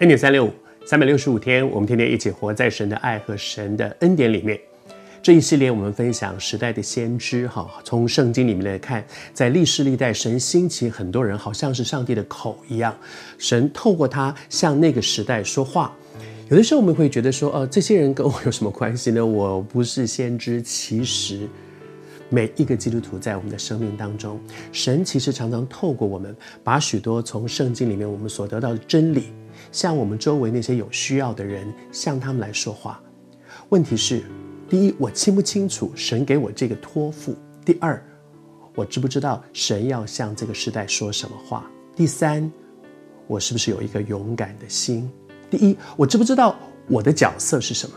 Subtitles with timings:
[0.00, 0.50] 恩典三六五，
[0.84, 4.58] 三百六十五天，我们天天一起活在神的爱和神的恩典里面。
[5.22, 12.92] 这一系列我们分享时代的先知，哈，从圣经里面来看，在历世历代，神兴起很多人，好像是上帝的口一样，
[13.38, 15.94] 神透过他向那个时代说话。
[16.50, 19.24] 有的时候我们会觉得说，哦，这些人跟我有什么关系呢？
[19.24, 20.60] 我不是先知。
[20.60, 21.48] 其实，
[22.28, 24.40] 每一个基督徒在我们的生命当中，
[24.72, 29.26] 神其实常常透过我们，把许多从圣经里面我们所得到的真理。
[29.74, 33.02] 向我们周围那些有需要的人，向他们来说话。
[33.70, 34.22] 问题是：
[34.68, 37.32] 第一，我清不清楚神给我这个托付；
[37.64, 38.00] 第二，
[38.76, 41.64] 我知不知道神要向这个时代说什么话；
[41.96, 42.48] 第三，
[43.26, 45.10] 我是不是有一个勇敢的心？
[45.50, 46.56] 第一，我知不知道
[46.86, 47.96] 我的角色是什么？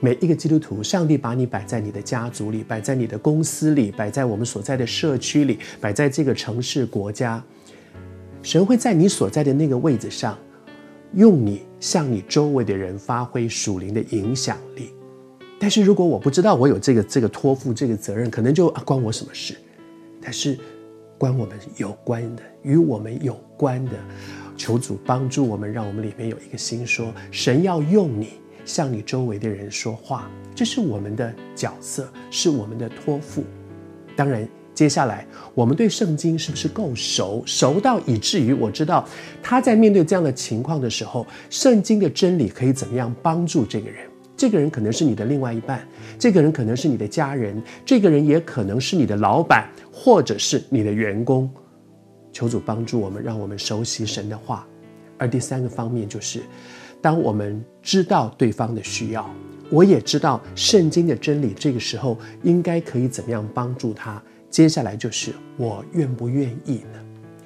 [0.00, 7.44] 每一个基督徒，上帝把你摆在你的家族里，摆在你的公司里，摆在我们所在的社区里，摆在这个城市、国家，
[8.42, 10.38] 神会在你所在的那个位置上。
[11.14, 14.94] 用你向你周围的人发挥属灵的影响力，
[15.58, 19.56] 但是如果我不知道我有这个这个托付这个责任，可能就啊关我什么事？
[20.22, 20.56] 但是
[21.18, 23.92] 关我们有关的，与我们有关的，
[24.56, 33.42] 求主帮助我们，让我们里面有一个心说，神要用你向你周围的人说话，这是我们的角色，是我们的托付。
[34.14, 34.48] 当然。
[34.80, 37.42] 接下来，我们对圣经是不是够熟？
[37.44, 39.06] 熟到以至于我知道
[39.42, 44.08] 他在面对这样的情况的时候，圣经的真理可以怎么样帮助这个人？
[44.38, 45.86] 这个人可能是你的另外一半，
[46.18, 51.50] 这个人可能是你的家人，这个人也可能是你的老板，或者是你的员工。
[52.32, 54.66] 求主帮助我们，让我们熟悉神的话。
[55.18, 56.40] 而第三个方面就是，
[57.02, 59.28] 当我们知道对方的需要，
[59.68, 64.22] 我也知道圣经的真理，这个时候应该可以怎么样帮助他。
[64.50, 67.00] 接下来就是我愿不愿意呢？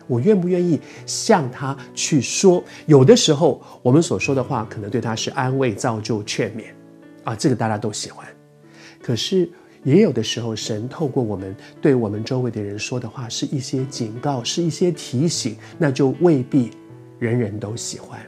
[0.06, 2.62] 我愿不愿意向他去说？
[2.86, 6.64] 有的时候我们所说的话可能对他是安慰、造就、劝勉，
[7.24, 8.26] 啊，这个大家都喜欢。
[9.02, 9.48] 可是
[9.82, 16.70] 也有的时候，神透过我们对我们周围的人说的话，是一些警告，是一些提醒，那就未必
[17.18, 18.20] 人人都喜欢。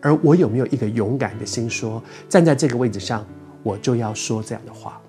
[0.00, 3.26] 而我有没有一个勇敢的心说，站在这个位置上，
[3.62, 5.00] 我就要说这样的话？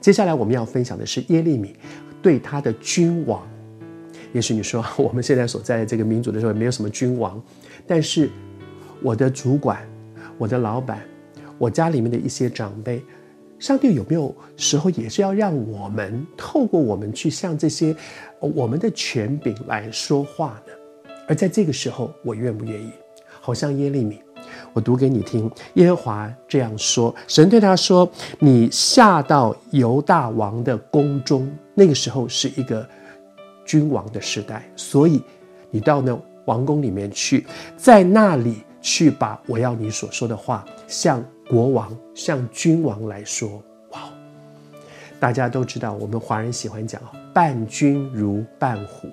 [0.00, 1.74] 接下来我们要分享的是耶利米。
[2.22, 3.46] 对他的君王，
[4.32, 7.42] 也许你说 我们现在所在的这个民族的时候没有什么君王，
[7.86, 8.30] 但是
[9.02, 9.80] 我的主管、
[10.38, 11.00] 我的老板、
[11.58, 13.02] 我家里面的一些长辈，
[13.58, 17.94] 上帝有没有时候也是要让我们透过我们去向这些
[18.38, 20.72] 我们的权柄来说话呢？
[21.28, 22.90] 而在这个时候，我愿不愿意？
[23.40, 24.20] 好像耶利米。
[24.72, 28.10] 我读给你听，耶和华这样说：神对他说
[28.40, 31.48] ：“你下到犹大王的宫中，
[31.80, 32.86] 那个时候是一个
[33.64, 35.22] 君王的时代，所以
[35.70, 36.14] 你到那
[36.44, 44.10] 王宫里面去，在那里去把我要你所说的话向国王、向君王来说。”哇，
[45.18, 47.00] 大家都知道，我们华人喜欢讲
[47.32, 49.08] “伴君如伴虎”。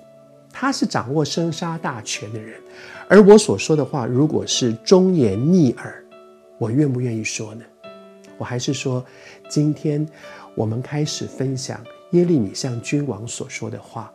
[0.52, 2.60] 他是掌握生杀大权的人，
[3.08, 6.04] 而我所说的话，如果是忠言逆耳，
[6.58, 7.64] 我愿不愿意说呢？
[8.36, 9.02] 我还是说，
[9.48, 10.06] 今天
[10.54, 11.80] 我们开始分享
[12.10, 14.12] 耶利米向君王所说的话，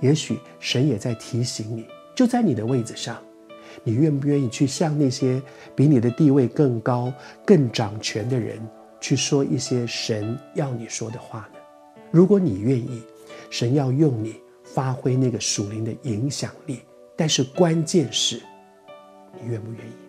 [0.00, 3.22] 也许神也在提醒你，就在你的位子上，
[3.84, 5.42] 你愿不愿意去向那些
[5.74, 7.12] 比你的地位更高、
[7.44, 8.58] 更掌权的人
[9.00, 11.58] 去说一些神要你说的话呢？
[12.10, 13.02] 如果你愿意，
[13.50, 14.36] 神要用你。
[14.74, 16.80] 发挥那个属灵的影响力，
[17.16, 18.42] 但是关键是，
[19.40, 20.05] 你愿不愿意？